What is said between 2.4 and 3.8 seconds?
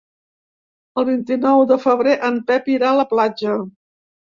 Pep irà a la platja.